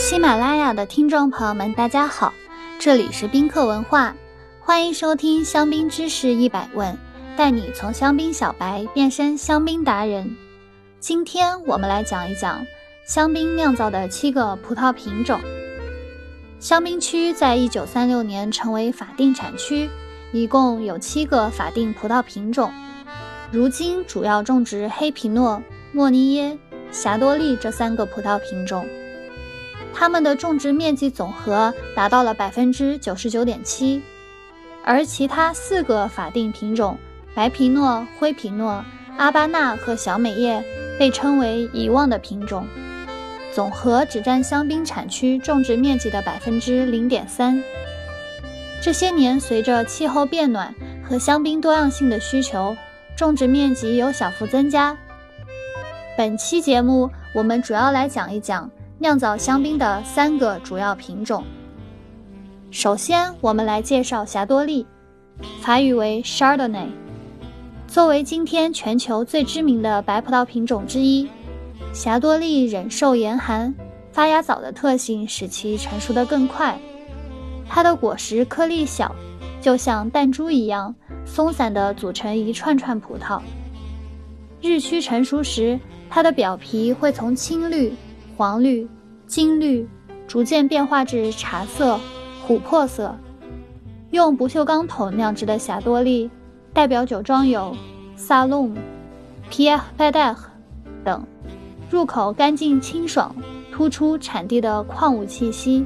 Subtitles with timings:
[0.00, 2.32] 喜马拉雅的听众朋友们，大家好，
[2.78, 4.14] 这里是宾客文化，
[4.58, 6.96] 欢迎收听香槟知识一百问，
[7.36, 10.34] 带你从香槟小白变身香槟达人。
[11.00, 12.66] 今天我们来讲一讲
[13.06, 15.38] 香槟酿造的七个葡萄品种。
[16.58, 19.90] 香槟区在一九三六年成为法定产区，
[20.32, 22.72] 一共有七个法定葡萄品种。
[23.52, 25.62] 如今主要种植黑皮诺、
[25.92, 26.58] 莫尼耶、
[26.90, 28.88] 霞多丽这三个葡萄品种。
[29.92, 34.02] 它们的种植面积总和达到了百分之九十九点七，
[34.82, 36.96] 而其他四个法定品种
[37.34, 38.82] 白皮诺、灰皮诺、
[39.18, 40.64] 阿巴纳和小美叶
[40.98, 42.66] 被称为遗忘的品种，
[43.52, 47.62] 总和只占香槟产区种植面积的百分之零点三。
[48.82, 50.74] 这些年，随着气候变暖
[51.06, 52.74] 和香槟多样性的需求，
[53.14, 54.96] 种植面积有小幅增加。
[56.16, 58.70] 本期节目我们主要来讲一讲。
[59.02, 61.42] 酿造香槟的三个主要品种。
[62.70, 64.86] 首先，我们来介绍霞多丽，
[65.62, 66.88] 法语为 Chardonnay。
[67.88, 71.26] 作为今天全球最知名的白葡萄品种之一，
[71.94, 73.74] 霞多丽忍受严寒、
[74.12, 76.78] 发芽早的特性使其成熟得更快。
[77.66, 79.16] 它的果实颗粒小，
[79.62, 83.40] 就像弹珠一样松散地组成一串串葡萄。
[84.60, 87.94] 日趋成熟时，它的表皮会从青绿。
[88.40, 88.88] 黄绿、
[89.26, 89.86] 金绿，
[90.26, 92.00] 逐渐变化至茶色、
[92.48, 93.14] 琥珀色。
[94.12, 96.30] 用不锈钢桶酿制的霞多丽，
[96.72, 97.76] 代表酒庄有
[98.16, 98.74] 萨隆、
[99.50, 100.34] 皮埃贝戴
[101.04, 101.22] 等。
[101.90, 103.36] 入口干净清爽，
[103.70, 105.84] 突出产地的矿物气息。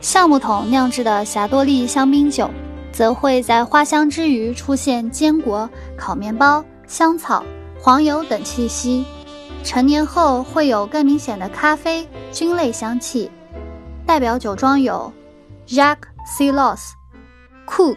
[0.00, 2.50] 橡木桶酿制的霞多丽香槟酒，
[2.90, 7.44] 则会在花香之余出现坚果、烤面包、香草、
[7.78, 9.04] 黄油等气息。
[9.64, 13.30] 成年后会有更明显的咖啡菌类香气，
[14.06, 15.10] 代表酒庄有
[15.66, 16.94] Jacques c l o s
[17.66, 17.96] Coog、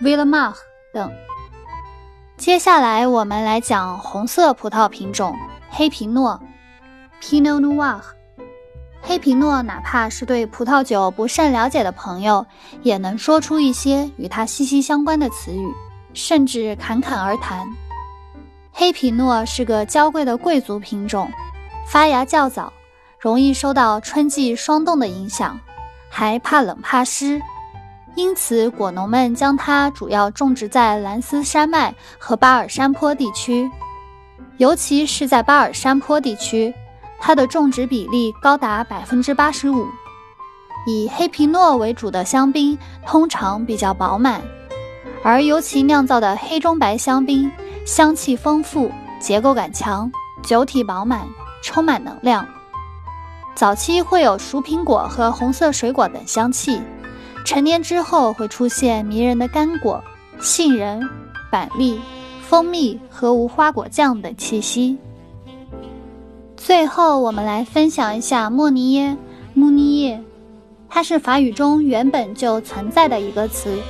[0.00, 0.54] Villemar
[0.94, 1.12] 等。
[2.38, 5.36] 接下来我们来讲红色葡萄品种
[5.68, 6.40] 黑皮诺
[7.20, 8.00] （Pinot Noir）。
[9.02, 12.46] 黑皮诺，哪怕是对葡萄酒不甚了解的朋友，
[12.82, 15.72] 也能说出一些与它息息相关的词语，
[16.14, 17.66] 甚至侃侃而谈。
[18.80, 21.28] 黑皮诺是个娇贵的贵族品种，
[21.84, 22.72] 发芽较早，
[23.18, 25.58] 容易受到春季霜冻的影响，
[26.08, 27.42] 还怕冷怕湿，
[28.14, 33.68] 因此果农们将它主要种植在兰斯山脉和巴尔山坡地区，
[34.58, 36.72] 尤其是在巴尔山坡地区，
[37.18, 39.88] 它的种植比例高达百分之八十五。
[40.86, 44.40] 以黑皮诺为主的香槟通常比较饱满，
[45.24, 47.50] 而尤其酿造的黑中白香槟。
[47.88, 50.12] 香气丰富，结构感强，
[50.42, 51.26] 酒体饱满，
[51.62, 52.46] 充满能量。
[53.54, 56.82] 早期会有熟苹果和红色水果等香气，
[57.46, 60.04] 成年之后会出现迷人的干果、
[60.38, 61.02] 杏仁、
[61.50, 61.98] 板栗、
[62.42, 64.98] 蜂蜜和无花果酱等气息。
[66.58, 69.16] 最后，我们来分享一下莫尼耶
[69.54, 70.22] 穆尼耶，
[70.90, 73.80] 它是法语中原本就存在的一个词，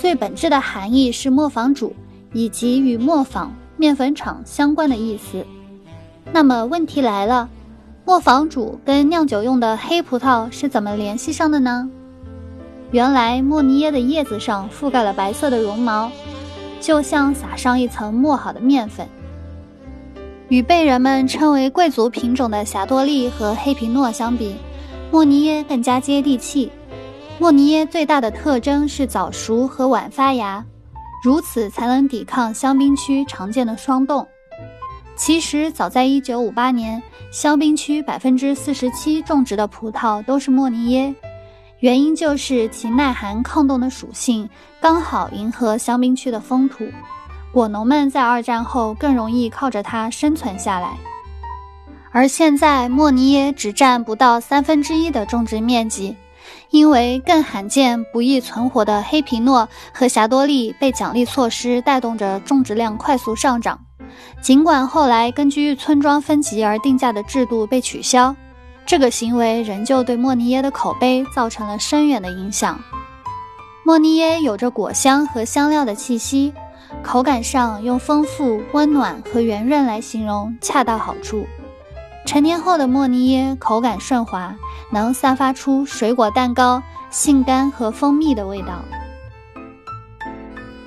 [0.00, 1.94] 最本质的含义是磨坊主。
[2.34, 5.42] 以及与磨坊、面粉厂相关的意思。
[6.30, 7.48] 那么问题来了，
[8.04, 11.88] 磨坊主跟酿酒用的黑葡萄是怎么联系上的呢？
[12.90, 16.10] 原来莫尼耶的叶子上覆盖了白色的绒毛，
[16.80, 19.08] 就像撒上一层磨好的面粉。
[20.48, 24.54] 与被人们称为贵族品种的霞多丽和黑皮诺相比，
[25.10, 26.70] 莫尼耶更加接地气。
[27.38, 30.64] 莫尼耶最大的特征是早熟和晚发芽。
[31.24, 34.28] 如此才能抵抗香槟区常见的霜冻。
[35.16, 37.02] 其实，早在1958年，
[37.32, 41.14] 香槟区百分之四十七种植的葡萄都是莫尼耶，
[41.78, 44.46] 原因就是其耐寒抗冻的属性
[44.82, 46.86] 刚好迎合香槟区的风土，
[47.54, 50.90] 果农们在二战后更容易靠着它生存下来。
[52.10, 56.14] 而现在，莫尼耶只占不到三分之一的种植面积。
[56.70, 63.78] 因为更罕见、不易存活的黑皮诺和霞多丽被奖励措施带动着种植量快速上涨，
[64.40, 68.34] 尽管后来根据村庄分级而定价的制度被取消，
[68.84, 72.78] 这个行为仍旧对莫尼耶的口碑造成了深远的影响。
[73.84, 76.52] 莫尼耶有着果香和香料的气息，
[77.02, 81.46] 口感上用丰富、温暖和圆润来形容恰到好处。
[82.24, 84.54] 成年后的莫尼耶口感顺滑，
[84.90, 88.82] 能散发出水果蛋糕、杏干和蜂蜜的味道。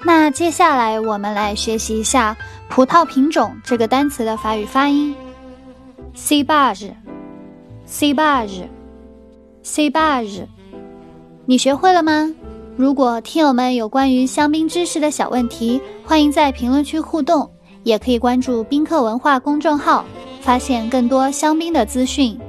[0.03, 2.35] 那接下来我们来学习一下
[2.69, 5.15] “葡萄品种”这个单词的法语发音
[6.15, 6.91] ：cibage。
[7.89, 8.67] C 巴日
[9.63, 10.45] ，C 巴日，
[11.45, 12.35] 你学会了吗？
[12.75, 17.49] 如果听友们有关于香槟知识的小问题，欢迎在评论区互动，
[17.83, 20.03] 也可以关注宾客文化公众号，
[20.47, 22.39] 发现更多香槟的资讯。